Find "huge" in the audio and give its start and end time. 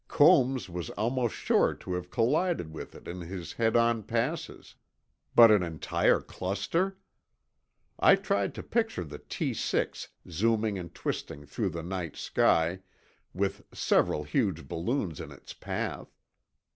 14.23-14.67